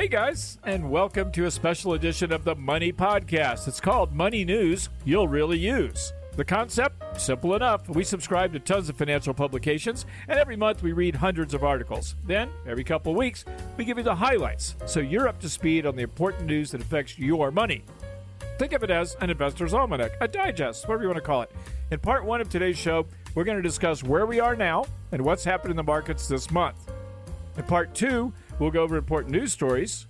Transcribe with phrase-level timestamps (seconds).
[0.00, 3.68] Hey guys, and welcome to a special edition of the Money Podcast.
[3.68, 6.14] It's called Money News You'll Really Use.
[6.36, 7.20] The concept?
[7.20, 7.86] Simple enough.
[7.86, 12.14] We subscribe to tons of financial publications, and every month we read hundreds of articles.
[12.24, 13.44] Then, every couple of weeks,
[13.76, 16.80] we give you the highlights so you're up to speed on the important news that
[16.80, 17.84] affects your money.
[18.58, 21.52] Think of it as an investor's almanac, a digest, whatever you want to call it.
[21.90, 23.04] In part one of today's show,
[23.34, 26.50] we're going to discuss where we are now and what's happened in the markets this
[26.50, 26.90] month.
[27.58, 30.06] In part two, we'll go over important news stories.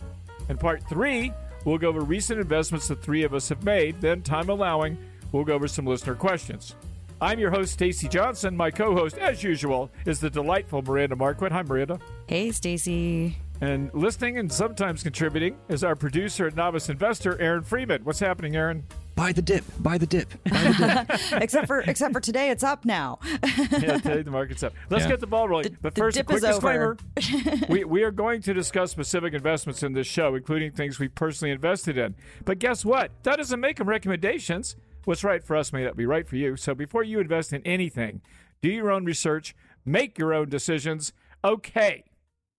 [0.50, 1.32] In part three,
[1.64, 3.98] we'll go over recent investments the three of us have made.
[4.02, 4.98] Then, time allowing,
[5.32, 6.74] we'll go over some listener questions.
[7.22, 8.56] I'm your host, Stacy Johnson.
[8.56, 11.52] My co host, as usual, is the delightful Miranda Marquit.
[11.52, 11.98] Hi, Miranda.
[12.26, 13.36] Hey, Stacy.
[13.60, 18.04] And listening and sometimes contributing is our producer and novice investor, Aaron Freeman.
[18.04, 18.84] What's happening, Aaron?
[19.20, 19.64] Buy the dip.
[19.78, 20.32] Buy the dip.
[20.44, 21.32] Buy the dip.
[21.42, 23.18] except for except for today, it's up now.
[23.44, 24.72] yeah, today the market's up.
[24.88, 25.10] Let's yeah.
[25.10, 25.64] get the ball rolling.
[25.64, 26.96] The, but the first, a quick disclaimer:
[27.68, 31.52] we we are going to discuss specific investments in this show, including things we personally
[31.52, 32.14] invested in.
[32.46, 33.10] But guess what?
[33.24, 34.76] That doesn't make them recommendations.
[35.04, 36.56] What's right for us may not be right for you.
[36.56, 38.22] So before you invest in anything,
[38.62, 41.12] do your own research, make your own decisions.
[41.44, 42.04] Okay,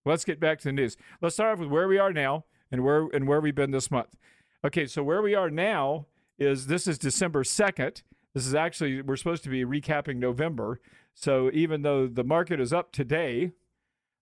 [0.05, 0.95] let's get back to the news.
[1.21, 3.89] Let's start off with where we are now and where and where we've been this
[3.89, 4.15] month.
[4.63, 6.05] Okay, so where we are now
[6.41, 8.03] is this is December second.
[8.33, 10.79] This is actually we're supposed to be recapping November.
[11.13, 13.51] So even though the market is up today,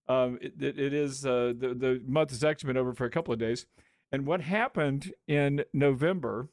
[0.07, 3.33] um, it, it is uh, the the month has actually been over for a couple
[3.33, 3.65] of days.
[4.11, 6.49] And what happened in November?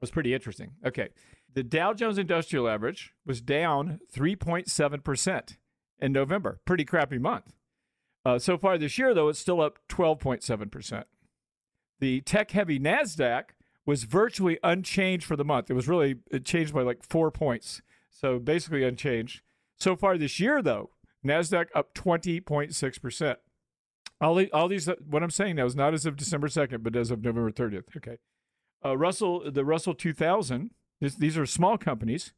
[0.00, 0.72] was pretty interesting.
[0.84, 1.08] Okay.
[1.54, 5.56] The Dow Jones Industrial Average was down 3.7%
[6.00, 6.60] in November.
[6.64, 7.54] Pretty crappy month.
[8.24, 11.04] Uh, so far this year, though, it's still up 12.7%.
[12.00, 13.44] The tech heavy NASDAQ
[13.88, 15.70] was virtually unchanged for the month.
[15.70, 17.80] It was really it changed by like four points.
[18.10, 19.40] So basically unchanged.
[19.78, 20.90] So far this year, though,
[21.24, 23.36] NASDAQ up 20.6%.
[24.20, 27.10] All, all these, what I'm saying now is not as of December 2nd, but as
[27.10, 27.96] of November 30th.
[27.96, 28.18] Okay.
[28.84, 32.34] Uh, Russell, the Russell 2000, this, these are small companies.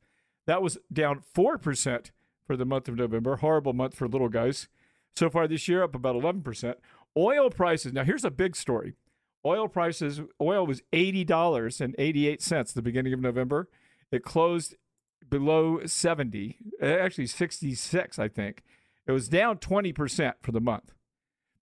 [0.47, 2.11] That was down 4%
[2.47, 3.39] for the month of November.
[3.39, 4.69] Horrible month for little guys.
[5.17, 6.75] So far this year, up about 11%.
[7.17, 7.93] Oil prices.
[7.93, 8.95] Now, here's a big story.
[9.45, 13.69] Oil prices, oil was $80.88 at the beginning of November.
[14.13, 14.75] It closed
[15.29, 18.63] below 70, actually 66, I think.
[19.07, 20.93] It was down 20% for the month.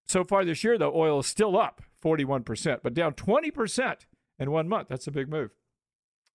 [0.06, 3.96] So far this year, though, oil is still up 41%, but down 20%
[4.38, 4.88] in one month.
[4.88, 5.50] That's a big move.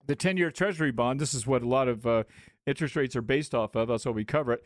[0.05, 2.23] The 10 year Treasury bond, this is what a lot of uh,
[2.65, 3.87] interest rates are based off of.
[3.87, 4.63] That's why we cover it.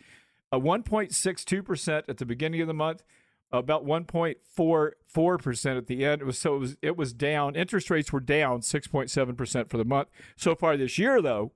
[0.52, 3.04] Uh, 1.62% at the beginning of the month,
[3.52, 6.22] about 1.44% at the end.
[6.22, 7.56] It was so it was it was down.
[7.56, 10.10] Interest rates were down 6.7% for the month.
[10.36, 11.54] So far this year, though,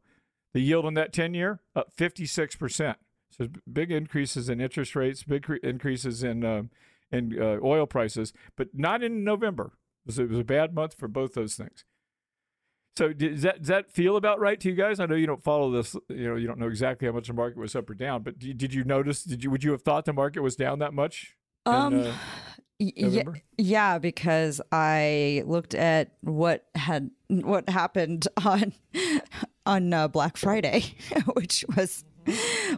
[0.54, 2.96] the yield on that 10 year up 56%.
[3.30, 6.64] So big increases in interest rates, big cre- increases in uh,
[7.12, 9.74] in uh, oil prices, but not in November.
[10.06, 11.86] It was, it was a bad month for both those things.
[12.98, 15.00] So does that does that feel about right to you guys?
[15.00, 15.96] I know you don't follow this.
[16.10, 18.38] You know you don't know exactly how much the market was up or down, but
[18.38, 19.24] did, did you notice?
[19.24, 21.38] Did you would you have thought the market was down that much?
[21.66, 22.14] Um, in, uh,
[22.80, 23.24] yeah,
[23.58, 28.74] yeah, because I looked at what had what happened on
[29.66, 30.84] on uh, Black Friday,
[31.34, 32.04] which was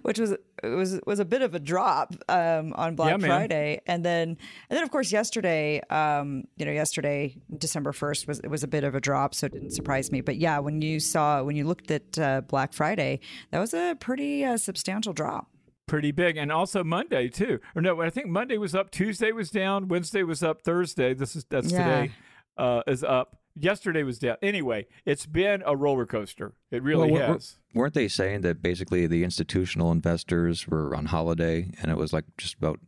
[0.02, 4.04] which was was was a bit of a drop um, on Black yeah, Friday, and
[4.04, 4.30] then
[4.70, 8.68] and then of course yesterday, um, you know, yesterday December first was it was a
[8.68, 10.20] bit of a drop, so it didn't surprise me.
[10.22, 13.22] But yeah, when you saw when you looked at uh, Black Friday,
[13.52, 15.48] that was a pretty uh, substantial drop.
[15.86, 17.60] Pretty big, and also Monday too.
[17.76, 21.14] Or no, I think Monday was up, Tuesday was down, Wednesday was up, Thursday.
[21.14, 21.78] This is that's yeah.
[21.84, 22.12] today
[22.58, 23.38] uh, is up.
[23.56, 24.38] Yesterday was down.
[24.42, 26.54] Anyway, it's been a roller coaster.
[26.72, 27.60] It really well, has.
[27.76, 32.26] Weren't they saying that basically the institutional investors were on holiday and it was like
[32.38, 32.80] just about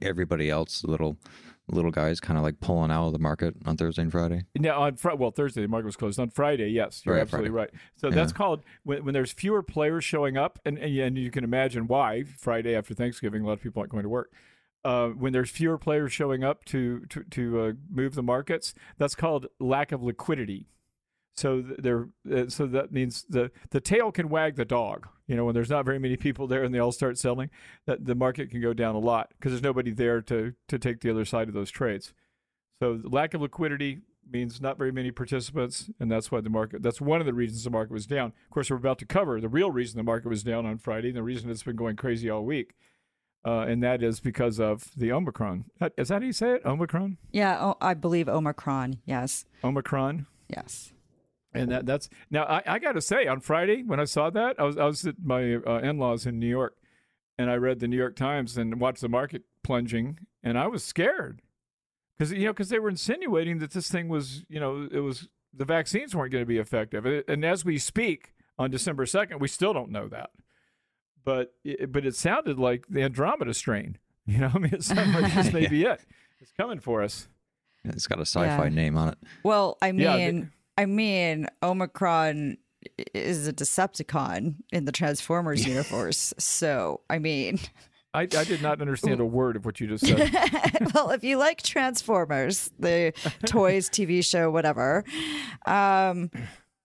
[0.00, 1.18] everybody else, a little
[1.72, 4.44] little guys, kind of like pulling out of the market on Thursday and Friday?
[4.58, 5.18] No, on Friday.
[5.18, 6.18] Well, Thursday the market was closed.
[6.20, 7.72] On Friday, yes, you're right, absolutely Friday.
[7.72, 7.80] right.
[7.96, 8.14] So yeah.
[8.14, 11.86] that's called when, when there's fewer players showing up, and, and and you can imagine
[11.86, 12.24] why.
[12.24, 14.32] Friday after Thanksgiving, a lot of people aren't going to work
[14.84, 19.14] uh, when there's fewer players showing up to to, to uh, move the markets, that's
[19.14, 20.66] called lack of liquidity.
[21.36, 25.08] So there, uh, so that means the the tail can wag the dog.
[25.26, 27.50] You know, when there's not very many people there and they all start selling,
[27.86, 31.00] that the market can go down a lot because there's nobody there to to take
[31.00, 32.12] the other side of those trades.
[32.80, 34.00] So lack of liquidity
[34.30, 36.82] means not very many participants, and that's why the market.
[36.82, 38.32] That's one of the reasons the market was down.
[38.44, 41.08] Of course, we're about to cover the real reason the market was down on Friday,
[41.08, 42.74] and the reason it's been going crazy all week
[43.44, 45.64] uh, and that is because of the Omicron.
[45.96, 46.62] Is that how you say it?
[46.64, 47.18] Omicron?
[47.30, 48.98] Yeah, oh, I believe Omicron.
[49.04, 49.44] Yes.
[49.64, 50.26] Omicron.
[50.48, 50.92] Yes.
[51.54, 54.56] And that, that's now I, I got to say on Friday when I saw that
[54.58, 56.76] I was I was at my uh, in laws in New York,
[57.38, 60.82] and I read the New York Times and watched the market plunging, and I was
[60.84, 61.42] scared.
[62.16, 65.28] because you know because they were insinuating that this thing was you know it was
[65.52, 69.48] the vaccines weren't going to be effective, and as we speak on December second, we
[69.48, 70.30] still don't know that.
[71.24, 73.98] But it, but it sounded like the Andromeda strain.
[74.24, 75.68] You know, I mean, it sounded like this may yeah.
[75.68, 76.00] be it.
[76.40, 77.26] It's coming for us.
[77.82, 78.68] It's got a sci-fi yeah.
[78.68, 79.18] name on it.
[79.42, 80.44] Well, I mean, yeah,
[80.76, 82.56] I mean, Omicron
[83.14, 86.34] is a Decepticon in the Transformers universe.
[86.38, 87.58] So, I mean,
[88.14, 90.30] I, I did not understand a word of what you just said.
[90.94, 93.12] well, if you like Transformers, the
[93.46, 95.04] toys, TV show, whatever.
[95.64, 96.30] Um,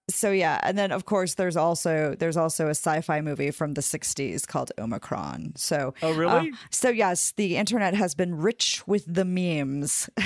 [0.10, 3.82] so yeah, and then of course there's also there's also a sci-fi movie from the
[3.82, 5.52] 60s called Omicron.
[5.58, 6.52] So Oh, really?
[6.52, 10.10] Uh, so yes, the internet has been rich with the memes.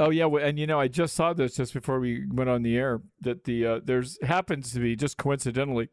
[0.00, 2.76] oh yeah, and you know I just saw this just before we went on the
[2.76, 5.88] air that the uh, there's happens to be just coincidentally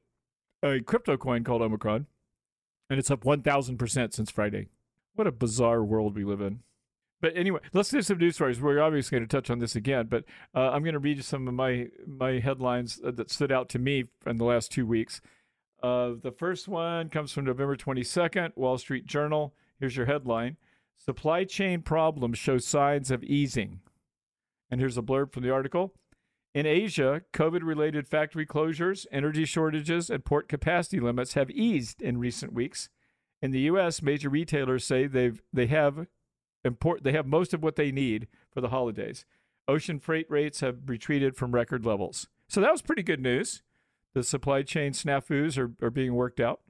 [0.64, 2.08] a crypto coin called Omicron
[2.90, 4.68] and it's up 1000% since Friday.
[5.16, 6.60] What a bizarre world we live in.
[7.22, 8.62] But anyway, let's do some news stories.
[8.62, 11.24] We're obviously going to touch on this again, but uh, I'm going to read you
[11.24, 14.86] some of my my headlines uh, that stood out to me in the last two
[14.86, 15.22] weeks.
[15.82, 19.56] Uh, the first one comes from November 22nd, Wall Street Journal.
[19.80, 20.58] Here's your headline:
[20.98, 23.82] Supply chain problems show signs of easing.
[24.70, 25.94] And here's a blurb from the article.
[26.54, 32.18] In Asia, COVID related factory closures, energy shortages, and port capacity limits have eased in
[32.18, 32.90] recent weeks.
[33.42, 36.08] In the US, major retailers say they've they have
[36.64, 39.26] import they have most of what they need for the holidays.
[39.68, 42.28] Ocean freight rates have retreated from record levels.
[42.48, 43.62] So that was pretty good news.
[44.14, 46.62] The supply chain snafus are, are being worked out.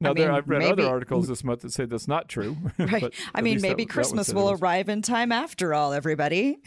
[0.00, 2.28] Now, I mean, there, I've read maybe, other articles this month that say that's not
[2.28, 2.56] true.
[2.78, 3.12] Right.
[3.34, 6.58] I mean, maybe that, Christmas that will arrive in time after all, everybody.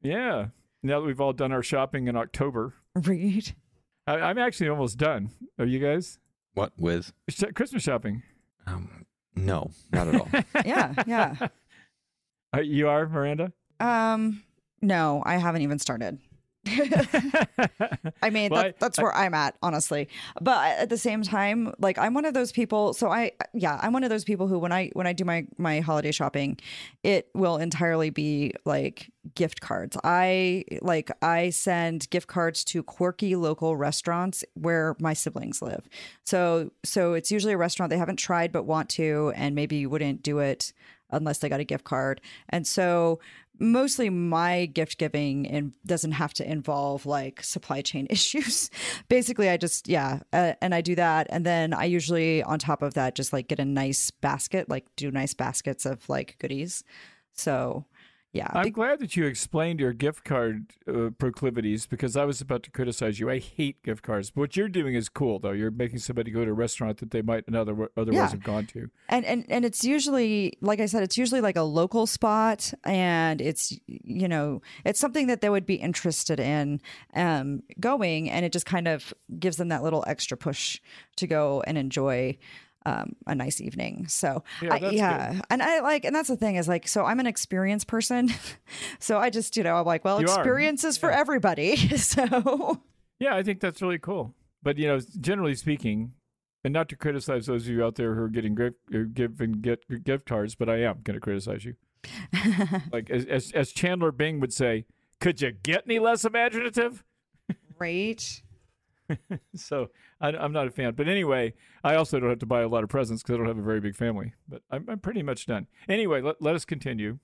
[0.00, 0.46] Yeah
[0.82, 2.74] now that we've all done our shopping in October.
[2.94, 3.54] Read.
[4.06, 5.30] I, am actually almost done.
[5.58, 6.18] Are you guys?
[6.54, 7.12] What with
[7.54, 8.22] Christmas shopping?
[8.66, 9.06] Um,
[9.36, 10.28] no, not at all.
[10.64, 11.48] yeah, yeah.
[12.54, 13.52] Uh, you are Miranda.
[13.78, 14.42] Um,
[14.82, 16.18] no, I haven't even started.
[16.66, 20.08] I mean, well, that, that's I, where I, am at, honestly.
[20.40, 22.92] But at the same time, like I'm one of those people.
[22.92, 25.46] So I, yeah, I'm one of those people who, when I when I do my
[25.56, 26.58] my holiday shopping,
[27.02, 29.96] it will entirely be like gift cards.
[30.04, 35.88] I like I send gift cards to quirky local restaurants where my siblings live.
[36.24, 40.22] So so it's usually a restaurant they haven't tried but want to, and maybe wouldn't
[40.22, 40.74] do it
[41.10, 42.20] unless they got a gift card.
[42.50, 43.18] And so
[43.60, 48.70] mostly my gift giving and doesn't have to involve like supply chain issues.
[49.08, 52.82] Basically, I just yeah, uh, and I do that, and then I usually on top
[52.82, 56.82] of that just like get a nice basket, like do nice baskets of like goodies.
[57.32, 57.84] So
[58.32, 58.48] yeah.
[58.52, 62.62] I'm Be- glad that you explained your gift card uh, proclivities because I was about
[62.62, 63.28] to criticize you.
[63.28, 64.30] I hate gift cards.
[64.30, 65.50] But what you're doing is cool, though.
[65.50, 68.30] You're making somebody go to a restaurant that they might other, otherwise yeah.
[68.30, 68.88] have gone to.
[69.08, 73.40] And, and and it's usually, like I said, it's usually like a local spot, and
[73.40, 76.80] it's you know it's something that they would be interested in
[77.14, 80.80] um, going, and it just kind of gives them that little extra push
[81.16, 82.38] to go and enjoy
[82.90, 84.06] um, a nice evening.
[84.08, 85.40] So yeah, I, yeah.
[85.50, 88.30] and I like, and that's the thing is like, so I'm an experienced person,
[88.98, 91.76] so I just you know I'm like, well, you is for everybody.
[91.96, 92.80] so
[93.18, 94.34] yeah, I think that's really cool.
[94.62, 96.12] But you know, generally speaking,
[96.64, 98.76] and not to criticize those of you out there who are getting gift,
[99.14, 101.74] giving get gift cards, but I am going to criticize you.
[102.92, 104.86] like as, as as Chandler Bing would say,
[105.20, 107.04] could you get any less imaginative?
[107.78, 108.42] Right.
[109.54, 109.90] so
[110.20, 110.94] I, am not a fan.
[110.94, 113.48] But anyway, I also don't have to buy a lot of presents because I don't
[113.48, 114.34] have a very big family.
[114.48, 115.66] But I'm, I'm pretty much done.
[115.88, 117.18] Anyway, let, let us continue.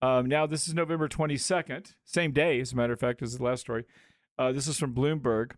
[0.00, 3.44] Um, now, this is November 22nd, same day, as a matter of fact, as the
[3.44, 3.84] last story.
[4.36, 5.52] Uh, this is from Bloomberg.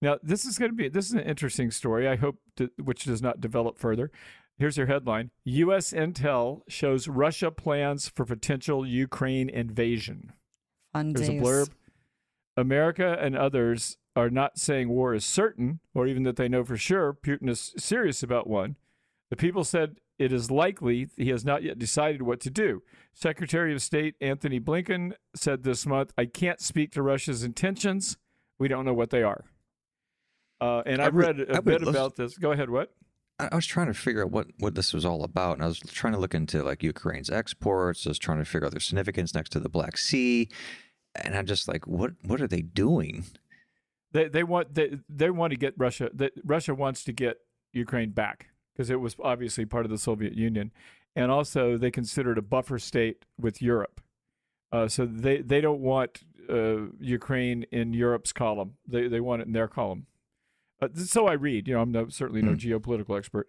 [0.00, 2.08] Now, this is going to be this is an interesting story.
[2.08, 4.10] I hope to, which does not develop further.
[4.58, 5.92] Here's your headline: U.S.
[5.92, 10.32] intel shows Russia plans for potential Ukraine invasion.
[10.92, 11.40] Fun There's days.
[11.40, 11.70] a blurb.
[12.56, 16.76] America and others are not saying war is certain or even that they know for
[16.76, 18.76] sure Putin is serious about one.
[19.30, 22.82] The people said it is likely he has not yet decided what to do.
[23.12, 28.16] Secretary of State Antony Blinken said this month, I can't speak to Russia's intentions.
[28.58, 29.44] We don't know what they are.
[30.60, 32.38] Uh, and I've read a bit about this.
[32.38, 32.94] Go ahead, what?
[33.38, 35.54] I was trying to figure out what, what this was all about.
[35.54, 38.06] And I was trying to look into like Ukraine's exports.
[38.06, 40.48] I was trying to figure out their significance next to the Black Sea.
[41.16, 43.24] And I'm just like, what what are they doing?
[44.12, 46.10] They they want they they want to get Russia.
[46.12, 47.38] That Russia wants to get
[47.72, 50.72] Ukraine back because it was obviously part of the Soviet Union,
[51.14, 54.00] and also they consider it a buffer state with Europe.
[54.72, 58.74] Uh, so they they don't want uh, Ukraine in Europe's column.
[58.86, 60.06] They they want it in their column.
[60.80, 61.68] Uh, so I read.
[61.68, 62.58] You know, I'm no, certainly no mm.
[62.58, 63.48] geopolitical expert,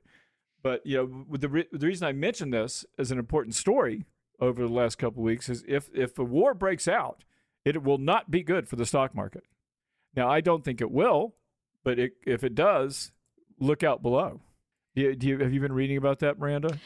[0.62, 4.05] but you know, the re- the reason I mention this as an important story
[4.39, 7.24] over the last couple of weeks is if if a war breaks out,
[7.65, 9.43] it will not be good for the stock market.
[10.15, 11.36] Now, I don't think it will,
[11.84, 13.12] but it, if it does,
[13.60, 14.39] look out below.
[14.95, 16.77] Do you, do you, have you been reading about that, Miranda?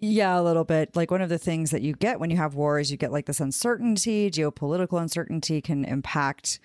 [0.00, 0.96] Yeah, a little bit.
[0.96, 3.12] Like one of the things that you get when you have war is you get
[3.12, 6.58] like this uncertainty, geopolitical uncertainty can impact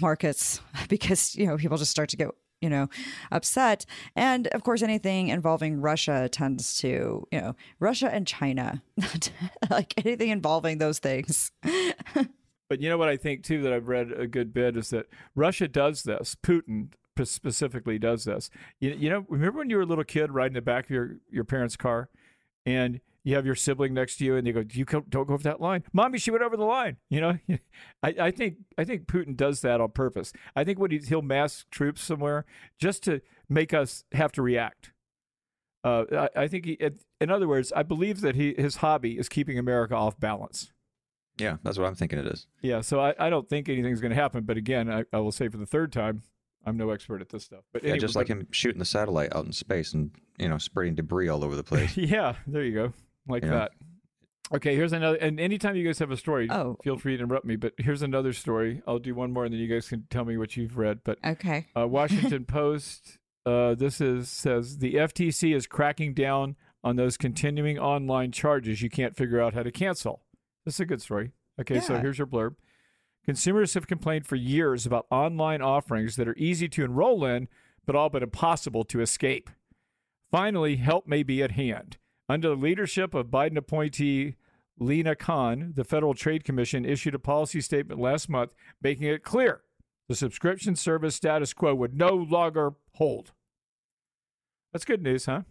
[0.00, 2.28] markets because, you know, people just start to get
[2.60, 2.88] you know,
[3.30, 3.84] upset.
[4.16, 8.82] And of course, anything involving Russia tends to, you know, Russia and China,
[9.70, 11.52] like anything involving those things.
[12.68, 15.06] but you know what I think too that I've read a good bit is that
[15.34, 16.36] Russia does this.
[16.42, 16.88] Putin
[17.22, 18.50] specifically does this.
[18.80, 21.16] You, you know, remember when you were a little kid riding the back of your,
[21.30, 22.08] your parents' car
[22.66, 25.42] and you have your sibling next to you and they go, "You don't go over
[25.44, 26.18] that line, mommy.
[26.18, 27.38] She went over the line." You know,
[28.02, 30.32] I, I think I think Putin does that on purpose.
[30.54, 32.44] I think when he, he'll mass troops somewhere
[32.78, 34.92] just to make us have to react.
[35.82, 36.78] Uh, I, I, think he,
[37.20, 40.73] in other words, I believe that he his hobby is keeping America off balance.
[41.38, 42.46] Yeah, that's what I'm thinking it is.
[42.62, 44.44] Yeah, so I, I don't think anything's going to happen.
[44.44, 46.22] But again, I, I will say for the third time,
[46.64, 47.64] I'm no expert at this stuff.
[47.72, 50.48] But yeah, anyway, just like but, him shooting the satellite out in space and you
[50.48, 51.96] know spreading debris all over the place.
[51.96, 52.92] yeah, there you go
[53.28, 53.50] like yeah.
[53.50, 53.72] that.
[54.54, 55.16] Okay, here's another.
[55.16, 56.76] And anytime you guys have a story, oh.
[56.84, 57.56] feel free to interrupt me.
[57.56, 58.82] But here's another story.
[58.86, 61.00] I'll do one more, and then you guys can tell me what you've read.
[61.04, 63.18] But okay, uh, Washington Post.
[63.46, 68.88] Uh, this is says the FTC is cracking down on those continuing online charges you
[68.88, 70.23] can't figure out how to cancel.
[70.64, 71.32] This is a good story.
[71.60, 71.80] Okay, yeah.
[71.80, 72.56] so here's your blurb.
[73.24, 77.48] Consumers have complained for years about online offerings that are easy to enroll in,
[77.86, 79.50] but all but impossible to escape.
[80.30, 81.96] Finally, help may be at hand.
[82.28, 84.36] Under the leadership of Biden appointee
[84.78, 89.62] Lina Khan, the Federal Trade Commission issued a policy statement last month making it clear
[90.08, 93.32] the subscription service status quo would no longer hold.
[94.72, 95.42] That's good news, huh?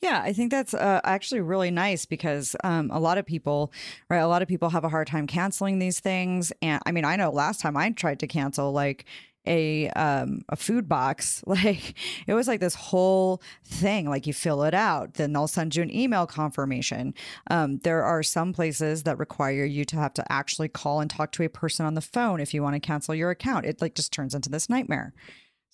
[0.00, 3.72] Yeah, I think that's uh, actually really nice because um, a lot of people,
[4.08, 4.18] right?
[4.18, 6.52] A lot of people have a hard time canceling these things.
[6.60, 9.04] And I mean, I know last time I tried to cancel, like,
[9.44, 11.94] a um a food box like
[12.28, 15.82] it was like this whole thing like you fill it out then they'll send you
[15.82, 17.12] an email confirmation
[17.50, 21.32] um there are some places that require you to have to actually call and talk
[21.32, 23.96] to a person on the phone if you want to cancel your account it like
[23.96, 25.12] just turns into this nightmare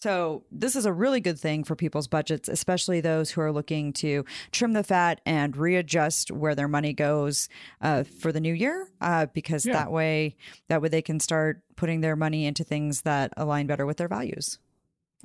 [0.01, 3.93] so, this is a really good thing for people's budgets, especially those who are looking
[3.95, 7.49] to trim the fat and readjust where their money goes
[7.81, 9.73] uh, for the new year, uh, because yeah.
[9.73, 10.37] that way,
[10.69, 14.07] that way they can start putting their money into things that align better with their
[14.07, 14.61] values.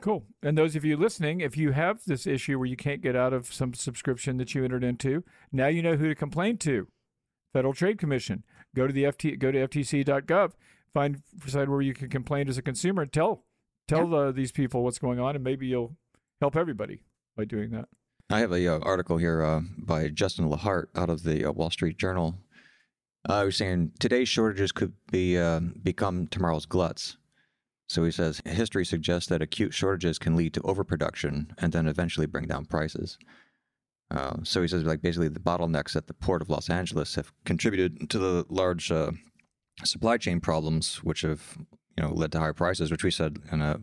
[0.02, 0.26] Cool.
[0.42, 3.32] And those of you listening, if you have this issue where you can't get out
[3.32, 6.88] of some subscription that you entered into, now you know who to complain to.
[7.54, 8.44] Federal Trade Commission.
[8.76, 10.54] Go to the FT, go to ftc.gov,
[10.96, 13.44] find decide where you can complain as a consumer, and tell
[13.88, 14.18] Tell yeah.
[14.18, 15.96] uh, these people what's going on, and maybe you'll
[16.42, 17.04] help everybody
[17.36, 17.88] by doing that.
[18.30, 21.70] I have a uh, article here uh, by Justin Lahart out of the uh, Wall
[21.70, 22.36] Street Journal.
[23.30, 27.18] Uh, I was saying today's shortages could be uh, become tomorrow's gluts.
[27.90, 32.26] So he says history suggests that acute shortages can lead to overproduction and then eventually
[32.26, 33.18] bring down prices.
[34.10, 37.32] Uh, so he says like basically the bottlenecks at the port of Los Angeles have
[37.46, 38.92] contributed to the large
[39.84, 41.58] supply chain problems, which have
[41.98, 43.80] you know led to higher prices, which we said in a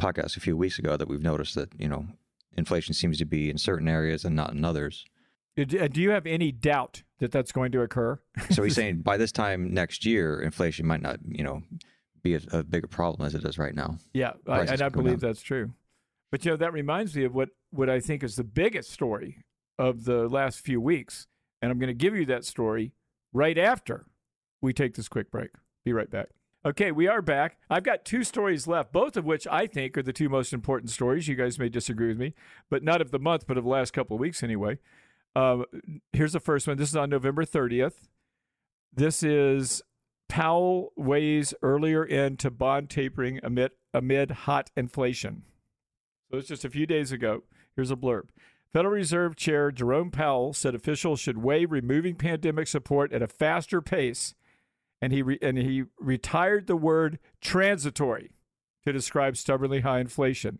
[0.00, 2.06] podcast a few weeks ago that we've noticed that you know
[2.56, 5.04] inflation seems to be in certain areas and not in others.
[5.58, 8.20] Uh, do you have any doubt that that's going to occur?
[8.50, 11.62] so he's saying by this time next year, inflation might not you know
[12.22, 13.98] be a, a bigger problem as it is right now.
[14.12, 15.30] Yeah, I, and I believe down.
[15.30, 15.72] that's true.
[16.30, 19.38] But you know that reminds me of what what I think is the biggest story
[19.78, 21.26] of the last few weeks,
[21.62, 22.92] and I'm going to give you that story
[23.32, 24.06] right after
[24.60, 25.50] we take this quick break.
[25.84, 26.28] Be right back.
[26.66, 27.56] Okay, we are back.
[27.70, 30.90] I've got two stories left, both of which I think are the two most important
[30.90, 31.28] stories.
[31.28, 32.34] You guys may disagree with me,
[32.68, 34.78] but not of the month, but of the last couple of weeks anyway.
[35.36, 35.58] Uh,
[36.12, 36.76] here's the first one.
[36.76, 38.08] This is on November 30th.
[38.92, 39.82] This is
[40.28, 45.42] Powell weighs earlier into bond tapering amid amid hot inflation.
[46.30, 47.44] So it's just a few days ago.
[47.76, 48.24] Here's a blurb.
[48.72, 53.80] Federal Reserve Chair Jerome Powell said officials should weigh removing pandemic support at a faster
[53.80, 54.34] pace
[55.00, 58.30] and he re- and he retired the word transitory
[58.84, 60.58] to describe stubbornly high inflation,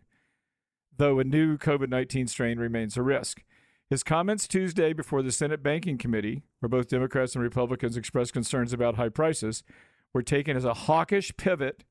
[0.97, 3.43] though a new COVID-19 strain remains a risk.
[3.89, 8.71] His comments Tuesday before the Senate Banking Committee, where both Democrats and Republicans expressed concerns
[8.71, 9.63] about high prices,
[10.13, 11.83] were taken as a hawkish pivot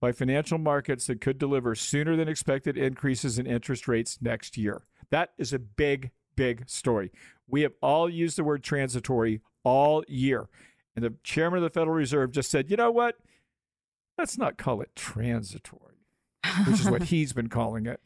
[0.00, 4.82] by financial markets that could deliver sooner than expected increases in interest rates next year.
[5.10, 7.12] That is a big, big story.
[7.46, 10.48] We have all used the word transitory all year.
[10.94, 13.16] And the chairman of the Federal Reserve just said, you know what?
[14.18, 16.04] Let's not call it transitory,
[16.66, 18.00] which is what he's been calling it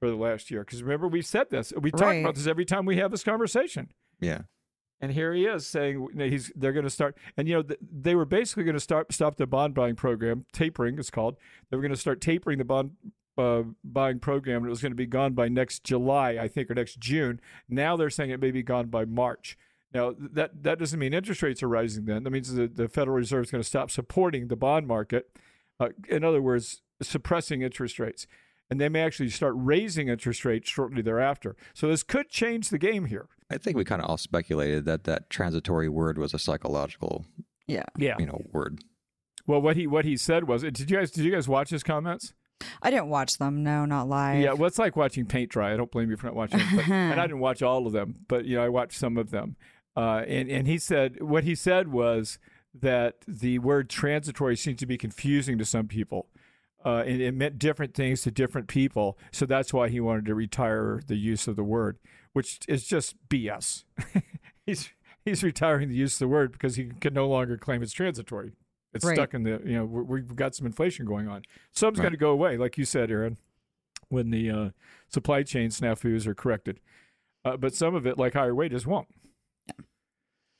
[0.00, 0.64] for the last year.
[0.64, 1.72] Because remember, we said this.
[1.78, 2.20] We talk right.
[2.20, 3.92] about this every time we have this conversation.
[4.20, 4.42] Yeah.
[5.00, 8.24] And here he is saying he's they're going to start, and you know they were
[8.24, 11.36] basically going to start stop the bond buying program, tapering it's called.
[11.68, 12.92] They were going to start tapering the bond
[13.36, 16.70] uh, buying program, and it was going to be gone by next July, I think,
[16.70, 17.40] or next June.
[17.68, 19.58] Now they're saying it may be gone by March.
[19.94, 22.06] Now that that doesn't mean interest rates are rising.
[22.06, 25.30] Then that means that the Federal Reserve is going to stop supporting the bond market.
[25.78, 28.26] Uh, in other words, suppressing interest rates
[28.72, 31.54] and they may actually start raising interest rates shortly thereafter.
[31.74, 33.28] So this could change the game here.
[33.50, 37.26] I think we kind of all speculated that that transitory word was a psychological,
[37.66, 38.80] yeah, yeah, you know, word.
[39.46, 41.82] Well, what he what he said was, did you guys did you guys watch his
[41.82, 42.32] comments?
[42.80, 43.62] I didn't watch them.
[43.62, 44.40] No, not live.
[44.40, 45.74] Yeah, well, it's like watching paint dry.
[45.74, 46.66] I don't blame you for not watching it.
[46.74, 49.30] But, and I didn't watch all of them, but you know, I watched some of
[49.30, 49.56] them.
[49.96, 52.38] Uh, and and he said what he said was
[52.74, 56.28] that the word transitory seems to be confusing to some people
[56.84, 59.18] uh, and it meant different things to different people.
[59.30, 61.98] So that's why he wanted to retire the use of the word,
[62.32, 63.84] which is just BS.
[64.66, 64.90] he's
[65.24, 68.52] he's retiring the use of the word because he can no longer claim it's transitory.
[68.94, 69.14] It's right.
[69.14, 71.42] stuck in the you know we've got some inflation going on.
[71.72, 72.04] Some's right.
[72.04, 73.38] going to go away, like you said, Aaron,
[74.08, 74.70] when the uh,
[75.08, 76.80] supply chain snafus are corrected.
[77.44, 79.08] Uh, but some of it, like higher wages, won't.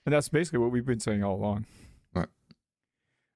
[0.05, 0.07] Yeah.
[0.07, 1.67] And that's basically what we've been saying all along.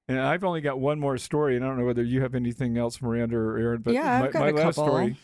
[0.09, 2.77] And I've only got one more story, and I don't know whether you have anything
[2.77, 3.81] else, Miranda or Aaron.
[3.81, 4.85] But yeah, I've my, got my a last couple.
[4.85, 5.17] story.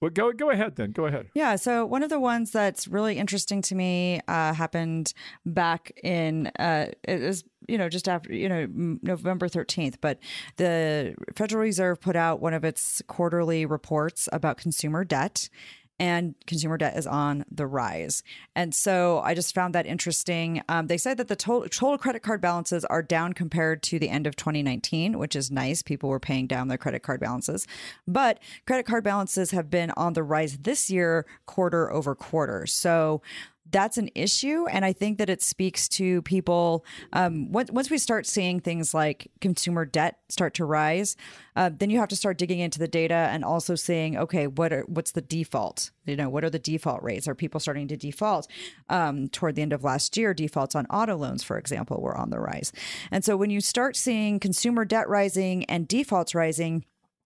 [0.00, 0.92] Well, go go ahead then.
[0.92, 1.28] Go ahead.
[1.34, 1.56] Yeah.
[1.56, 5.12] So one of the ones that's really interesting to me uh, happened
[5.44, 8.66] back in uh, it was you know just after you know
[9.02, 10.18] November thirteenth, but
[10.56, 15.50] the Federal Reserve put out one of its quarterly reports about consumer debt,
[16.02, 18.24] and consumer debt is on the rise.
[18.56, 20.60] And so I just found that interesting.
[20.68, 24.08] Um, they said that the total, total credit card balances are down compared to the
[24.08, 25.80] end of 2019, which is nice.
[25.80, 27.68] People were paying down their credit card balances.
[28.04, 32.66] But credit card balances have been on the rise this year, quarter over quarter.
[32.66, 33.22] So
[33.70, 34.66] that's an issue.
[34.70, 36.84] And I think that it speaks to people.
[37.12, 41.16] Um, once, once we start seeing things like consumer debt start to rise,
[41.54, 44.72] uh, then you have to start digging into the data and also seeing, okay, what
[44.72, 45.90] are what's the default?
[46.06, 47.28] You know, what are the default rates?
[47.28, 48.48] Are people starting to default?
[48.88, 52.30] Um, toward the end of last year, defaults on auto loans, for example, were on
[52.30, 52.72] the rise.
[53.10, 56.84] And so when you start seeing consumer debt rising and defaults rising,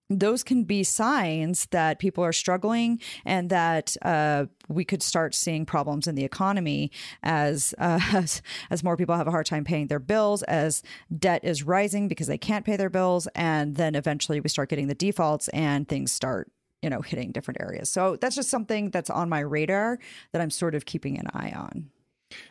[0.09, 5.65] those can be signs that people are struggling and that uh, we could start seeing
[5.65, 6.91] problems in the economy
[7.23, 10.81] as, uh, as as more people have a hard time paying their bills, as
[11.17, 14.87] debt is rising because they can't pay their bills, and then eventually we start getting
[14.87, 16.49] the defaults and things start
[16.81, 17.89] you know hitting different areas.
[17.89, 19.99] So that's just something that's on my radar
[20.31, 21.89] that I'm sort of keeping an eye on.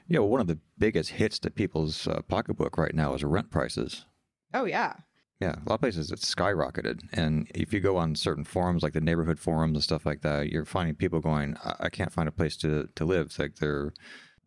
[0.09, 3.51] Yeah, well, one of the biggest hits to people's uh, pocketbook right now is rent
[3.51, 4.07] prices.
[4.55, 4.95] Oh yeah.
[5.41, 8.95] Yeah, a lot of places it's skyrocketed, and if you go on certain forums like
[8.95, 12.27] the neighborhood forums and stuff like that, you're finding people going, "I, I can't find
[12.27, 13.93] a place to to live." It's like they're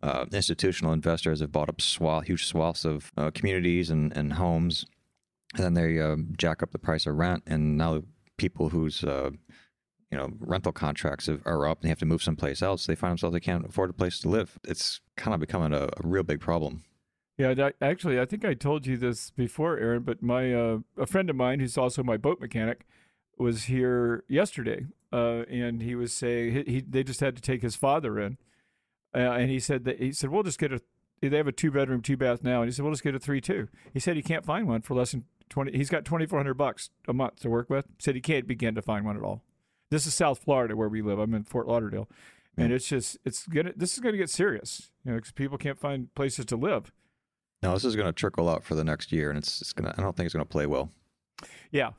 [0.01, 4.85] uh, institutional investors have bought up swath, huge swaths of uh, communities and, and homes,
[5.53, 8.01] and then they uh, jack up the price of rent, and now
[8.37, 9.29] people whose uh,
[10.11, 13.11] you know rental contracts are up and they have to move someplace else, they find
[13.11, 14.57] themselves they can't afford a place to live.
[14.63, 16.83] It's kind of becoming a, a real big problem.
[17.39, 20.03] Yeah, actually, I think I told you this before, Aaron.
[20.03, 22.85] But my uh, a friend of mine, who's also my boat mechanic,
[23.37, 27.61] was here yesterday, uh, and he was saying he, he, they just had to take
[27.61, 28.37] his father in,
[29.15, 30.81] uh, and he said that he said we'll just get a
[31.21, 33.19] they have a two bedroom two bath now, and he said we'll just get a
[33.19, 33.69] three two.
[33.93, 35.77] He said he can't find one for less than twenty.
[35.77, 37.85] He's got twenty four hundred bucks a month to work with.
[37.85, 39.43] He said he can't begin to find one at all.
[39.91, 41.19] This is South Florida where we live.
[41.19, 42.09] I'm in Fort Lauderdale,
[42.57, 44.91] and it's just it's gonna this is gonna get serious.
[45.05, 46.91] You know, because people can't find places to live.
[47.61, 49.91] No, this is going to trickle out for the next year, and it's, it's going
[49.91, 49.99] to.
[49.99, 50.91] I don't think it's going to play well.
[51.71, 51.91] Yeah,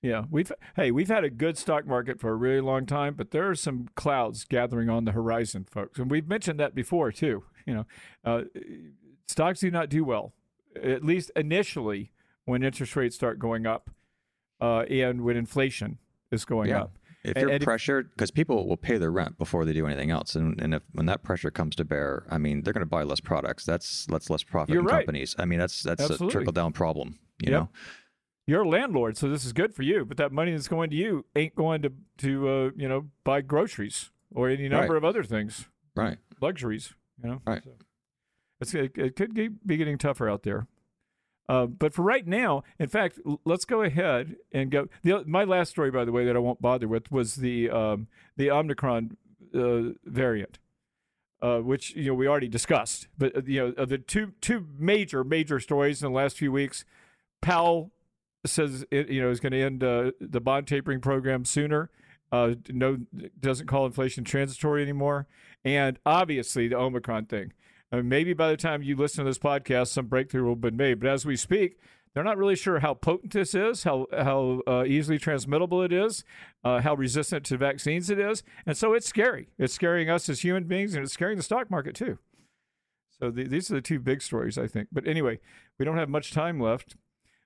[0.00, 0.24] yeah.
[0.30, 3.48] We've hey, we've had a good stock market for a really long time, but there
[3.50, 7.44] are some clouds gathering on the horizon, folks, and we've mentioned that before too.
[7.66, 7.86] You know,
[8.24, 8.42] uh,
[9.26, 10.32] stocks do not do well,
[10.82, 12.12] at least initially,
[12.44, 13.90] when interest rates start going up,
[14.60, 15.98] uh, and when inflation
[16.30, 16.82] is going yeah.
[16.82, 16.98] up.
[17.24, 20.34] If you're and, pressured, because people will pay their rent before they do anything else,
[20.34, 23.04] and, and if when that pressure comes to bear, I mean, they're going to buy
[23.04, 23.64] less products.
[23.64, 24.98] That's that's less profit in right.
[24.98, 25.36] companies.
[25.38, 26.26] I mean, that's that's Absolutely.
[26.26, 27.20] a trickle down problem.
[27.40, 27.60] You yep.
[27.60, 27.68] know,
[28.46, 30.96] you're a landlord, so this is good for you, but that money that's going to
[30.96, 34.96] you ain't going to to uh, you know buy groceries or any number right.
[34.96, 36.18] of other things, right?
[36.40, 37.42] Luxuries, you know.
[37.46, 37.62] Right.
[37.62, 37.70] So
[38.60, 40.66] it's it, it could be getting tougher out there.
[41.48, 44.88] Uh, but for right now, in fact, let's go ahead and go.
[45.02, 48.06] The, my last story, by the way, that I won't bother with was the um,
[48.36, 49.16] the Omicron
[49.54, 50.58] uh, variant,
[51.42, 53.08] uh, which you know we already discussed.
[53.18, 56.84] But uh, you know the two two major major stories in the last few weeks.
[57.40, 57.90] Powell
[58.46, 61.90] says it, you know is going to end uh, the bond tapering program sooner.
[62.32, 62.98] No,
[63.38, 65.26] doesn't call inflation transitory anymore,
[65.64, 67.52] and obviously the Omicron thing.
[67.92, 70.76] Uh, maybe by the time you listen to this podcast, some breakthrough will have been
[70.76, 70.98] made.
[70.98, 71.78] But as we speak,
[72.14, 76.24] they're not really sure how potent this is, how how uh, easily transmittable it is,
[76.64, 79.48] uh, how resistant to vaccines it is, and so it's scary.
[79.58, 82.18] It's scaring us as human beings, and it's scaring the stock market too.
[83.18, 84.88] So the, these are the two big stories, I think.
[84.92, 85.38] But anyway,
[85.78, 86.96] we don't have much time left.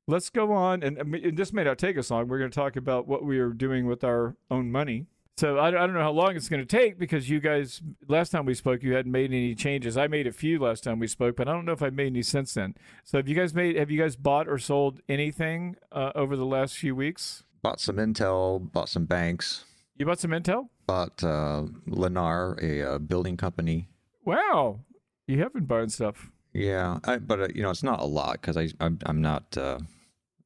[0.09, 2.29] Let's go on, and, and this may not take us long.
[2.29, 5.07] We're going to talk about what we are doing with our own money.
[5.39, 8.31] So I, I don't know how long it's going to take because you guys last
[8.31, 9.99] time we spoke you hadn't made any changes.
[9.99, 12.07] I made a few last time we spoke, but I don't know if I've made
[12.07, 12.75] any since then.
[13.05, 16.47] So have you guys made have you guys bought or sold anything uh, over the
[16.47, 17.43] last few weeks?
[17.61, 19.67] Bought some Intel, bought some banks.
[19.99, 20.69] You bought some Intel?
[20.87, 23.91] Bought uh, Lennar, a uh, building company.
[24.25, 24.81] Wow,
[25.27, 26.31] you have been buying stuff.
[26.55, 29.55] Yeah, I, but uh, you know it's not a lot because I I'm, I'm not
[29.59, 29.81] uh,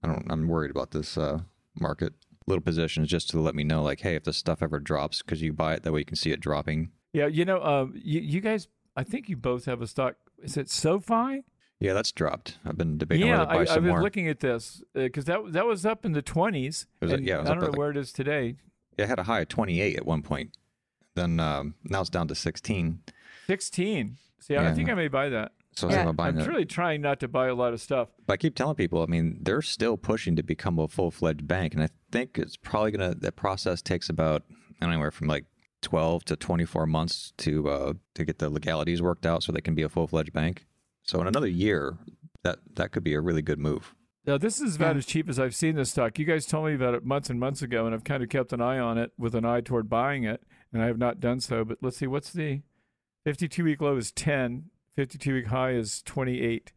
[0.02, 1.42] I don't I'm worried about this uh,
[1.78, 2.12] market
[2.50, 5.40] little positions just to let me know, like, hey, if this stuff ever drops, because
[5.40, 6.90] you buy it that way you can see it dropping.
[7.12, 10.16] Yeah, you know, uh, you, you guys, I think you both have a stock.
[10.42, 11.44] Is it SoFi?
[11.80, 12.58] Yeah, that's dropped.
[12.64, 14.02] I've been debating yeah, whether to buy I, some I've been more.
[14.02, 16.86] looking at this because that that was up in the twenties.
[17.00, 18.56] Yeah, I don't know like- where it is today.
[18.98, 20.50] It had a high of 28 at one point.
[21.14, 23.00] Then um, now it's down to 16.
[23.46, 24.18] Sixteen.
[24.40, 25.52] See, I think I may buy that.
[25.72, 25.98] So I was Yeah.
[25.98, 26.48] thinking about buying I'm that.
[26.48, 28.08] really trying not to buy a lot of stuff.
[28.26, 31.46] But I keep telling people, I mean, they're still pushing to become a full fledged
[31.46, 31.74] bank.
[31.74, 34.42] And I think it's probably going to, that process takes about
[34.82, 35.46] anywhere from like
[35.82, 39.74] 12 to 24 months to uh, to get the legalities worked out so they can
[39.74, 40.66] be a full fledged bank.
[41.02, 41.96] So in another year,
[42.42, 43.94] that, that could be a really good move.
[44.26, 44.98] Now, this is about Yeah.
[44.98, 46.18] as cheap as I've seen this stock.
[46.18, 48.52] You guys told me about it months and months ago, and I've kind of kept
[48.52, 51.40] an eye on it with an eye toward buying it, and I have not done
[51.40, 51.64] so.
[51.64, 52.60] But let's see, what's the
[53.24, 54.66] 52 week low is 10,
[55.00, 56.72] 52 week high is 28,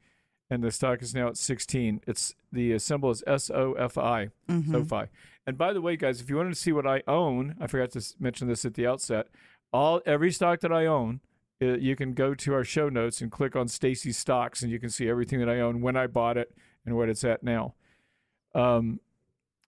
[0.49, 1.99] and the stock is now at 16.
[2.07, 4.71] It's the uh, symbol is S O F I, Mhm.
[4.71, 5.09] SoFi.
[5.45, 7.91] And by the way, guys, if you wanted to see what I own, I forgot
[7.91, 9.27] to mention this at the outset.
[9.73, 11.19] All every stock that I own,
[11.61, 14.79] uh, you can go to our show notes and click on Stacy's stocks, and you
[14.79, 16.55] can see everything that I own, when I bought it,
[16.85, 17.73] and what it's at now.
[18.55, 19.01] Um,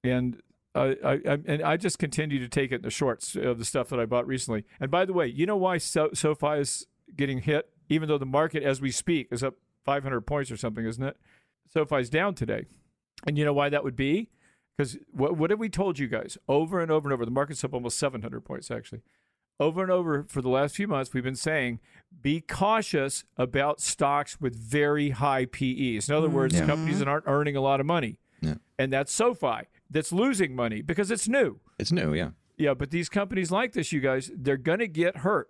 [0.02, 0.42] and
[0.74, 3.66] I, I, I and I just continue to take it in the shorts of the
[3.66, 4.64] stuff that I bought recently.
[4.80, 6.88] And by the way, you know why so- SoFi is
[7.18, 10.86] getting hit, even though the market, as we speak, is up 500 points or something,
[10.86, 11.18] isn't it?
[11.72, 12.66] SoFi's down today,
[13.26, 14.30] and you know why that would be?
[14.78, 17.26] Because what what have we told you guys over and over and over?
[17.26, 19.02] The market's up almost 700 points actually.
[19.58, 21.80] Over and over for the last few months, we've been saying
[22.22, 26.10] be cautious about stocks with very high PEs.
[26.10, 26.36] In other mm-hmm.
[26.36, 26.66] words, Yeah.
[26.66, 28.20] companies that aren't earning a lot of money.
[28.42, 28.56] Yeah.
[28.78, 31.62] And that's SoFi that's losing money because it's new.
[31.80, 32.32] It's new, yeah.
[32.58, 35.50] Yeah, but these companies like this, you guys, they're going to get hurt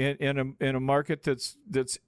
[0.00, 1.98] in in a in a market that's that's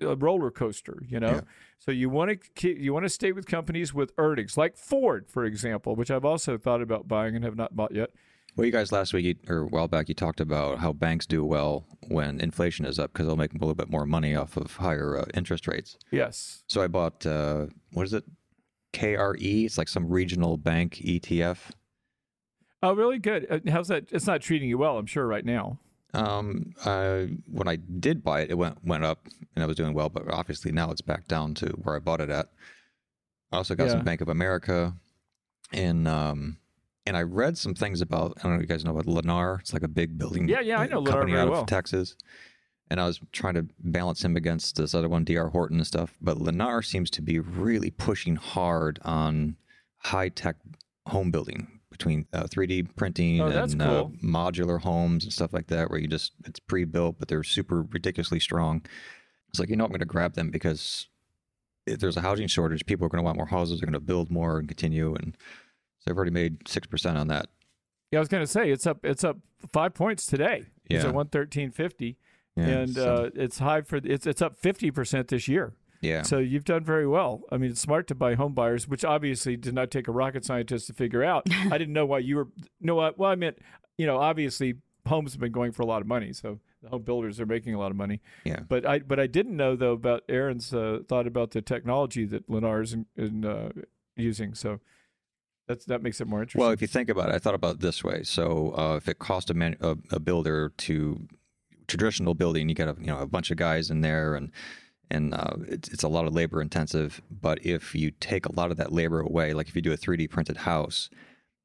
[0.00, 1.02] a roller coaster.
[1.06, 1.40] You know, Yeah.
[1.78, 5.26] so you want to keep you want to stay with companies with earnings, like Ford,
[5.28, 8.10] for example, which I've also thought about buying and have not bought yet.
[8.56, 11.44] Well, you guys last week or a while back, you talked about how banks do
[11.44, 14.76] well when inflation is up because they'll make a little bit more money off of
[14.76, 15.98] higher uh, interest rates.
[16.12, 16.62] Yes.
[16.68, 18.22] So I bought, uh, what is it?
[18.92, 19.64] KRE.
[19.64, 21.72] It's like some regional bank ETF.
[22.80, 23.46] Oh, really good.
[23.50, 24.04] Uh, How's that?
[24.12, 25.80] It's not treating you well, I'm sure, right now.
[26.14, 29.94] Um, uh, when I did buy it, it went went up and I was doing
[29.94, 32.50] well, but obviously now it's back down to where I bought it at.
[33.52, 33.90] I also got Yeah.
[33.92, 34.94] some Bank of America,
[35.72, 36.58] and um,
[37.06, 38.34] and I read some things about.
[38.38, 39.60] I don't know if you guys know about Lennar.
[39.60, 40.48] It's like a big building.
[40.48, 41.60] Yeah, yeah, I know Lennar company very out well.
[41.62, 42.16] of Texas.
[42.90, 46.14] And I was trying to balance him against this other one, DR Horton and stuff.
[46.20, 49.56] But Lennar seems to be really pushing hard on
[49.98, 50.56] high tech
[51.06, 54.12] home building between uh, 3D printing Oh, and cool.
[54.12, 57.42] uh, modular homes and stuff like that, where you just it's pre built, but they're
[57.44, 58.82] super ridiculously strong.
[59.48, 61.06] It's like you know I'm going to grab them because
[61.86, 63.78] if there's a housing shortage, people are going to want more houses.
[63.80, 65.14] They're going to build more and continue.
[65.14, 65.36] And
[66.00, 67.46] so I've already made six percent on that.
[68.10, 69.04] Yeah, I was going to say it's up.
[69.04, 69.38] It's up
[69.72, 70.64] five points today.
[70.90, 71.08] It's Yeah.
[71.10, 72.16] at one thirteen fifty,
[72.56, 75.74] and so- uh, it's high for it's it's up fifty percent this year.
[76.04, 77.42] Yeah, So you've done very well.
[77.50, 80.44] I mean, it's smart to buy home buyers, which obviously did not take a rocket
[80.44, 81.46] scientist to figure out.
[81.50, 82.48] I didn't know why you were.
[82.80, 83.58] No, I- well, I meant,
[83.98, 84.74] you know, obviously
[85.06, 87.74] homes have been going for a lot of money, so the home builders are making
[87.74, 88.20] a lot of money.
[88.44, 88.60] yeah.
[88.68, 92.48] But I, but I didn't know though about Aaron's uh, thought about the technology that
[92.48, 93.70] Lennar is in, in, uh,
[94.16, 94.54] using.
[94.54, 94.80] So
[95.66, 96.60] that's that makes it more interesting.
[96.60, 98.22] Well, if you think about it, I thought about it this way.
[98.22, 101.26] So uh, if it cost a, man, a, a builder to
[101.86, 104.50] traditional building, you got a, you know a bunch of guys in there, and
[105.10, 107.20] and uh, it's, it's a lot of labor intensive.
[107.30, 109.96] But if you take a lot of that labor away, like if you do a
[109.96, 111.10] 3D printed house,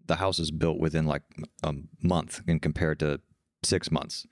[0.05, 1.23] the house is built within like
[1.63, 3.21] a month, and compared to
[3.63, 4.25] six months,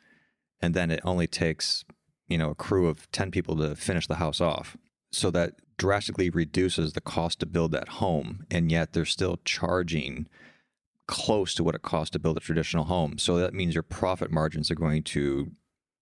[0.59, 1.85] and then it only takes
[2.27, 4.75] you know a crew of ten people to finish the house off.
[5.11, 10.27] So that drastically reduces the cost to build that home, and yet they're still charging
[11.07, 13.17] close to what it costs to build a traditional home.
[13.17, 15.51] So that means your profit margins are going to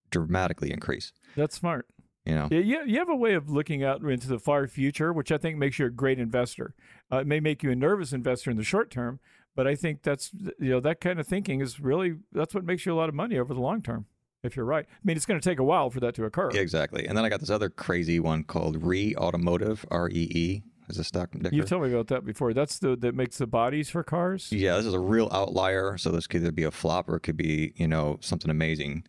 [0.10, 1.12] dramatically increase.
[1.36, 1.88] that's smart.
[2.26, 5.14] You know, Yeah, you, you have a way of looking out into the far future,
[5.14, 6.74] which I think makes you a great investor.
[7.12, 9.20] Uh, it may make you a nervous investor in the short term,
[9.56, 12.86] but I think that's you know that kind of thinking is really that's what makes
[12.86, 14.06] you a lot of money over the long term.
[14.44, 16.52] If you're right, I mean, it's going to take a while for that to occur.
[16.52, 17.08] exactly.
[17.08, 21.00] And then I got this other crazy one called REE Automotive, R E E, is
[21.00, 21.50] a stock ticker.
[21.52, 22.54] You've told me about that before.
[22.54, 24.52] That's the that makes the bodies for cars.
[24.52, 25.98] Yeah, this is a real outlier.
[25.98, 29.06] So this could either be a flop or it could be, you know, something amazing.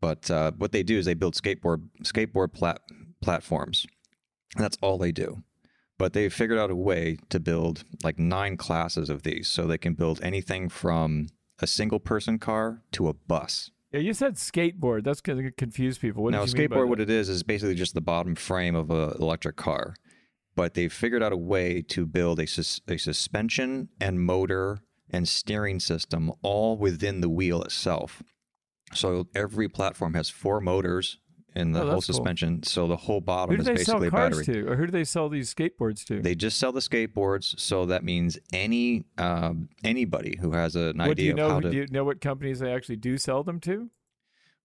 [0.00, 2.82] But uh, what they do is they build skateboard skateboard plat-
[3.20, 3.86] platforms.
[4.54, 5.42] And that's all they do.
[5.98, 9.78] But they figured out a way to build like nine classes of these, so they
[9.78, 11.26] can build anything from
[11.60, 13.70] a single person car to a bus.
[13.92, 15.02] Yeah, you said skateboard.
[15.04, 16.22] That's going to confuse people.
[16.22, 18.34] What now, a did mean by skateboard, what it is, is basically just the bottom
[18.34, 19.94] frame of an electric car.
[20.54, 24.80] But they figured out a way to build a, sus- a suspension and motor
[25.10, 28.22] and steering system all within the wheel itself.
[28.94, 31.18] So every platform has four motors
[31.54, 32.14] in the Oh, whole that's cool.
[32.14, 32.62] suspension.
[32.62, 34.62] So the whole Who bottom do is they sell basically a cars battery.
[34.64, 36.20] to, or who do they sell these skateboards to?
[36.20, 41.04] They just sell the skateboards, so that means any um, anybody who has an what
[41.06, 41.48] do idea you of know?
[41.50, 41.76] how Do to.
[41.76, 43.90] you know what companies they actually do sell them to?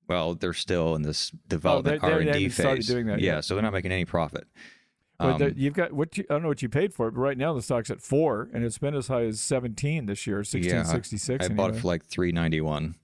[0.07, 2.87] Well, they're still in this development Oh, R and D phase.
[2.87, 3.45] doing that yeah, yet.
[3.45, 4.45] so they're not making any profit.
[5.17, 7.11] But Um, the, you've got what you, I don't know what you paid for it,
[7.13, 10.27] but right now the stock's at four, and it's been as high as seventeen this
[10.27, 11.45] year, sixteen sixty six.
[11.45, 12.95] I bought it for like three ninety one.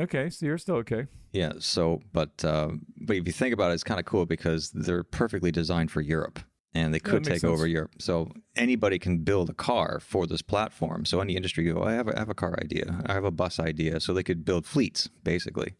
[0.00, 1.06] Okay, so you're still okay.
[1.32, 1.52] Yeah.
[1.58, 5.04] So, but uh, but if you think about it, it's kind of cool because they're
[5.04, 6.40] perfectly designed for Europe,
[6.74, 7.66] and they could take over.
[7.66, 7.92] Europe.
[7.98, 11.04] So anybody can build a car for this platform.
[11.04, 13.30] So any industry, go, I have a, I have a car idea, I have a
[13.30, 15.74] bus idea, so they could build fleets basically.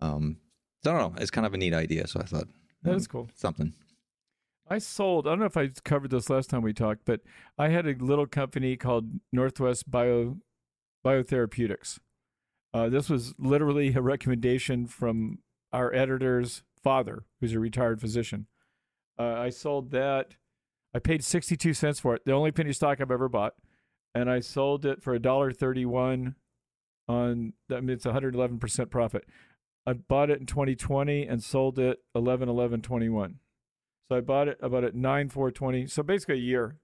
[0.00, 0.38] Um,
[0.84, 1.22] so I don't know.
[1.22, 2.06] It's kind of a neat idea.
[2.06, 2.48] So I thought
[2.82, 3.28] That um, is cool.
[3.34, 3.72] something.
[4.68, 5.26] I sold.
[5.26, 7.20] I don't know if I covered this last time we talked, but
[7.56, 10.38] I had a little company called Northwest Bio
[11.04, 12.00] Biotherapeutics.
[12.76, 15.38] Uh, this was literally a recommendation from
[15.72, 18.46] our editor's father, who's a retired physician.
[19.18, 20.34] Uh, I sold that.
[20.94, 23.54] I paid sixty-two cents for it, the only penny stock I've ever bought,
[24.14, 26.34] and I sold it for a dollar thirty-one.
[27.08, 29.24] On I mean, it's one hundred eleven percent profit.
[29.86, 33.36] I bought it in 2020 and sold it 11 11 21.
[34.10, 35.86] So I bought it about at nine four twenty.
[35.86, 36.76] So basically a year,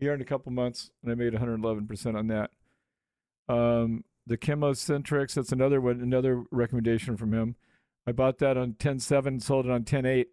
[0.00, 2.50] a year and a couple months, and I made one hundred eleven percent on that.
[3.48, 7.56] Um, the ChemoCentryx, that's another one, another recommendation from him.
[8.06, 10.28] I bought that on ten seven, sold it on ten eight,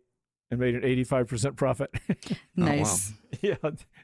[0.51, 1.89] and made an eighty five percent profit.
[2.09, 2.35] wow.
[2.55, 3.13] Nice.
[3.41, 3.55] yeah,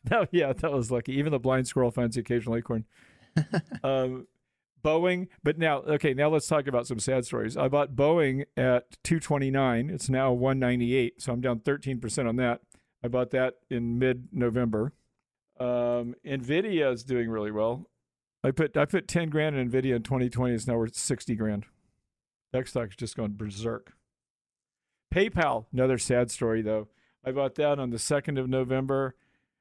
[0.05, 1.13] that, yeah, that was lucky.
[1.13, 2.85] Even the blind squirrel finds the occasional acorn.
[3.83, 4.27] um,
[4.83, 7.55] Boeing, but now, okay, now let's talk about some sad stories.
[7.55, 9.89] I bought Boeing at 229.
[9.89, 12.61] It's now 198, so I'm down 13% on that.
[13.03, 14.93] I bought that in mid-November.
[15.59, 17.87] Um, Nvidia is doing really well.
[18.43, 20.53] I put I put 10 grand in Nvidia in 2020.
[20.53, 21.65] It's now worth 60 grand.
[22.51, 23.93] That stock's just going berserk.
[25.13, 26.87] PayPal, another sad story though.
[27.23, 29.15] I bought that on the 2nd of November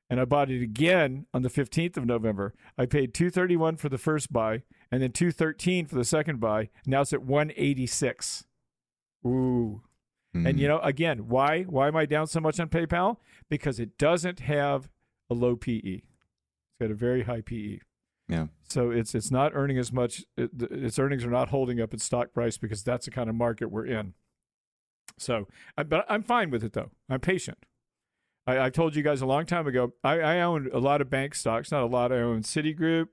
[0.08, 2.54] and I bought it again on the 15th of November.
[2.78, 6.70] I paid 231 for the first buy and then 213 for the second buy.
[6.86, 8.44] Now it's at 186.
[9.26, 9.82] Ooh.
[10.32, 10.74] And you hmm.
[10.74, 13.16] know, again, why why am I down so much on PayPal?
[13.48, 14.88] Because it doesn't have
[15.28, 15.80] a low PE.
[15.82, 16.04] It's
[16.80, 17.80] got a very high PE.
[18.30, 18.46] Yeah.
[18.68, 20.24] So it's it's not earning as much.
[20.36, 23.34] It, its earnings are not holding up its stock price because that's the kind of
[23.34, 24.14] market we're in.
[25.18, 26.90] So, I, but I'm fine with it though.
[27.08, 27.58] I'm patient.
[28.46, 29.92] I, I told you guys a long time ago.
[30.02, 31.70] I, I own a lot of bank stocks.
[31.70, 32.12] Not a lot.
[32.12, 33.08] I own Citigroup,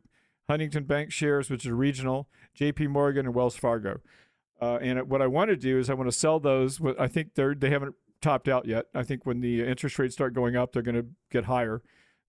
[0.48, 2.88] Huntington Bancshares, which is regional, J.P.
[2.88, 4.00] Morgan, and Wells Fargo.
[4.62, 6.80] Uh, and what I want to do is I want to sell those.
[6.98, 8.86] I think they're they haven't topped out yet.
[8.96, 11.82] I think when the interest rates start going up, they're going to get higher.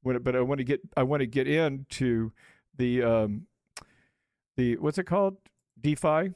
[0.03, 2.33] When but I want to get I want to get into
[2.79, 3.47] the um,
[4.57, 5.37] the what's it called
[5.81, 6.33] DeFi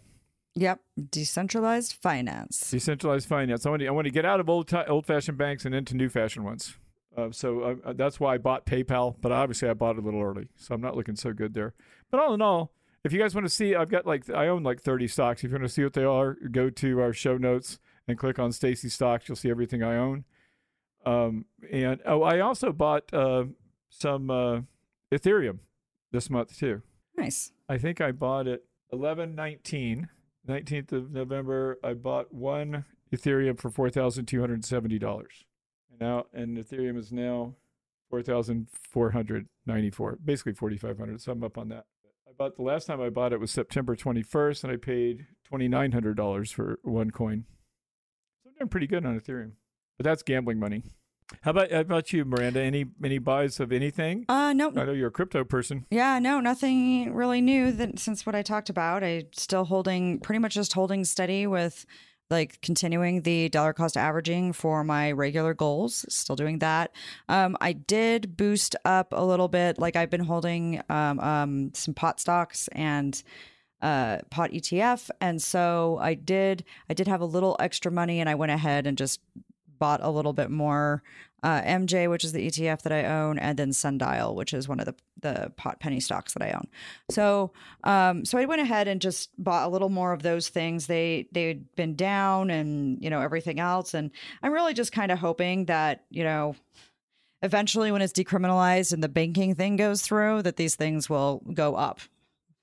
[0.55, 0.81] Yep.
[1.11, 2.71] Decentralized finance.
[2.71, 3.65] decentralized finance.
[3.65, 5.75] I want to I want to get out of old ti old fashioned banks and
[5.75, 6.77] into new fashioned ones.
[7.17, 10.23] Uh, so uh, that's why I bought PayPal, but obviously I bought it a little
[10.23, 11.75] early, so I'm not looking so good there.
[12.11, 12.73] But all in all,
[13.05, 15.43] if you guys want to see, I've got like I own like 30 stocks.
[15.45, 17.79] If you want to see what they are, go to our show notes
[18.09, 19.29] and click on Stacy Stocks.
[19.29, 20.25] You'll see everything I own.
[21.05, 23.45] Um, and oh, I also bought uh,
[23.91, 24.61] some uh,
[25.11, 25.59] Ethereum
[26.13, 26.83] this month too.
[27.17, 27.51] Nice.
[27.69, 30.09] I think I bought it 11 19,
[30.49, 31.79] 19th of November.
[31.83, 35.27] I bought one Ethereum for $4,270.
[35.91, 37.55] And now, and Ethereum is now
[38.11, 41.21] 4,494, basically 4,500.
[41.21, 41.85] So I'm up on that.
[42.29, 46.53] I bought the last time I bought it was September 21st, and I paid $2,900
[46.53, 47.45] for one coin.
[48.43, 49.53] So I'm doing pretty good on Ethereum,
[49.99, 50.85] but that's gambling money.
[51.41, 52.61] How about how about you, Miranda?
[52.61, 54.25] Any any buys of anything?
[54.29, 54.69] Uh, no.
[54.71, 55.87] I know you're a crypto person.
[55.91, 59.03] Yeah, no, nothing really new that since what I talked about.
[59.03, 61.87] I still holding pretty much just holding steady with
[62.31, 66.91] like continuing the dollar cost averaging for my regular goals, still doing that.
[67.29, 69.79] Um, I did boost up a little bit.
[69.79, 73.23] Like I've been holding um, um, some pot stocks and
[73.83, 76.65] uh, pot ETF, and so I did.
[76.89, 79.21] I did have a little extra money, and I went ahead and just
[79.83, 81.03] bought a little bit more
[81.43, 84.79] uh, MJ, which is the ETF that I own, and then Sundial, which is one
[84.79, 86.69] of the the pot penny stocks that I own.
[87.11, 90.87] So, um, so I went ahead and just bought a little more of those things.
[90.87, 95.19] They they'd been down, and you know everything else, and I'm really just kind of
[95.19, 96.55] hoping that you know
[97.43, 101.75] eventually when it's decriminalized and the banking thing goes through, that these things will go
[101.75, 101.99] up.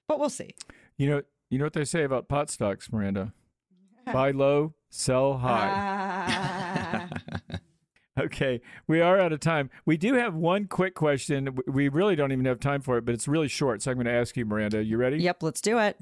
[0.08, 0.56] But we'll see.
[0.96, 3.34] You know, you know what they say about pot stocks, Miranda.
[4.06, 6.56] Buy low, sell high.
[8.20, 9.70] Okay, we are out of time.
[9.86, 11.58] We do have one quick question.
[11.68, 13.82] We really don't even have time for it, but it's really short.
[13.82, 14.84] So I'm going to ask you, Miranda.
[14.84, 15.18] You ready?
[15.20, 15.98] Yep, let's do it.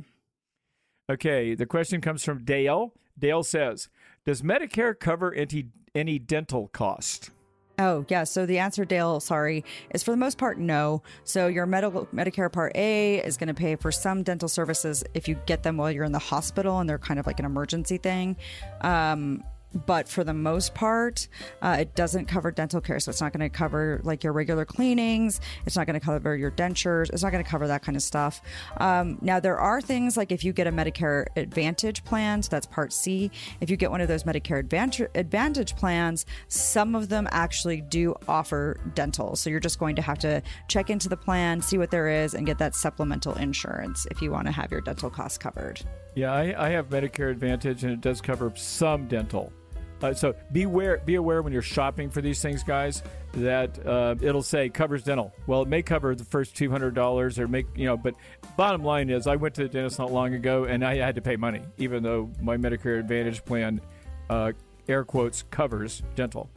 [1.11, 2.93] Okay, the question comes from Dale.
[3.19, 3.89] Dale says,
[4.25, 7.31] "Does Medicare cover any any dental cost?"
[7.79, 8.23] Oh, yeah.
[8.23, 11.03] So the answer, Dale, sorry, is for the most part, no.
[11.23, 15.27] So your medical Medicare Part A is going to pay for some dental services if
[15.27, 17.99] you get them while you're in the hospital and they're kind of like an emergency
[17.99, 18.35] thing.
[18.81, 19.43] Um,
[19.85, 21.27] but for the most part,
[21.61, 22.99] uh, it doesn't cover dental care.
[22.99, 25.39] So it's not going to cover like your regular cleanings.
[25.65, 27.09] It's not going to cover your dentures.
[27.11, 28.41] It's not going to cover that kind of stuff.
[28.77, 32.65] Um, now, there are things like if you get a Medicare Advantage plan, so that's
[32.65, 33.31] Part C.
[33.61, 38.15] If you get one of those Medicare Advantage, Advantage plans, some of them actually do
[38.27, 39.35] offer dental.
[39.35, 42.33] So you're just going to have to check into the plan, see what there is,
[42.33, 45.81] and get that supplemental insurance if you want to have your dental costs covered.
[46.15, 49.53] Yeah, I, I have Medicare Advantage, and it does cover some dental.
[50.01, 53.01] Uh, so beware, be aware when you're shopping for these things, guys,
[53.33, 55.33] that uh, it'll say covers dental.
[55.47, 57.97] Well, it may cover the first two hundred dollars, or make you know.
[57.97, 58.15] But
[58.55, 61.21] bottom line is, I went to the dentist not long ago, and I had to
[61.21, 63.81] pay money, even though my Medicare Advantage plan,
[64.29, 64.51] uh,
[64.87, 66.49] air quotes, covers dental.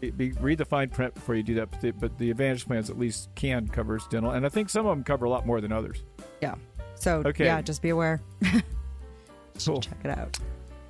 [0.00, 1.70] Be, read the fine print before you do that.
[1.70, 4.86] But the, but the Advantage plans at least can covers dental, and I think some
[4.86, 6.02] of them cover a lot more than others.
[6.40, 6.54] Yeah.
[6.94, 7.46] So okay.
[7.46, 8.20] yeah, just be aware.
[9.64, 9.80] cool.
[9.80, 10.38] Check it out.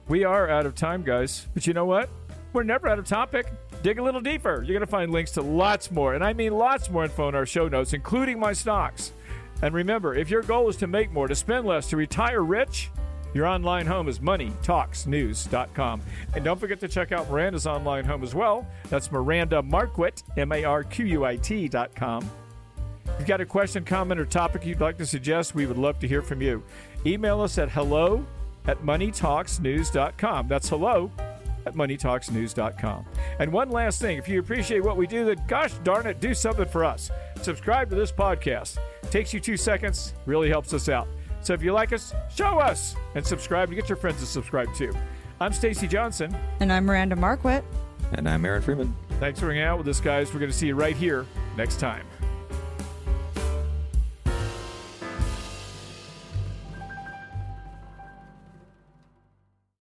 [0.09, 1.47] We are out of time, guys.
[1.55, 2.11] But you know what?
[2.53, 3.47] We're never out of topic.
[3.83, 4.57] Dig a little deeper.
[4.57, 7.35] You're going to find links to lots more, and I mean lots more info in
[7.35, 9.13] our show notes, including my stocks.
[9.63, 12.91] And remember, if your goal is to make more, to spend less, to retire rich,
[13.33, 16.03] your online home is moneytalksnews.com.
[16.35, 18.67] And don't forget to check out Miranda's online home as well.
[18.89, 22.29] That's Miranda Marquit, M A R Q U I T.com.
[23.07, 25.99] If you've got a question, comment, or topic you'd like to suggest, we would love
[26.01, 26.63] to hear from you.
[27.07, 28.25] Email us at hello
[28.67, 30.49] at moneytalksnews.com.
[30.49, 31.11] That's hello
[31.67, 33.05] at moneytalksnews.com.
[33.39, 36.35] And one last thing if you appreciate what we do, then gosh darn it, do
[36.35, 37.11] something for us.
[37.43, 38.79] Subscribe to this podcast.
[39.11, 41.09] Takes you two seconds, really helps us out.
[41.43, 44.73] So if you like us, show us and subscribe and get your friends to subscribe
[44.75, 44.93] too.
[45.41, 46.37] I'm Stacy Johnson.
[46.61, 47.65] And I'm Miranda Marquit.
[48.13, 48.95] And I'm Aaron Freeman.
[49.21, 50.33] Thanks for hanging out with us, guys.
[50.33, 52.07] We're going to see you right here next time.